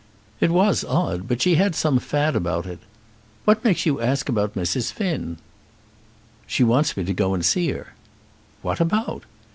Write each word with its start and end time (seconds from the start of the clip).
"It 0.39 0.49
was 0.49 0.83
odd; 0.83 1.27
but 1.27 1.43
she 1.43 1.57
had 1.61 1.75
some 1.75 1.99
fad 1.99 2.35
about 2.35 2.65
it. 2.65 2.79
What 3.45 3.63
makes 3.63 3.85
you 3.85 4.01
ask 4.01 4.29
about 4.29 4.55
Mrs. 4.55 4.91
Finn?" 4.91 5.37
"She 6.47 6.63
wants 6.63 6.97
me 6.97 7.03
to 7.03 7.13
go 7.13 7.35
and 7.35 7.45
see 7.45 7.69
her." 7.69 7.93
"What 8.63 8.79
about?" 8.79 9.25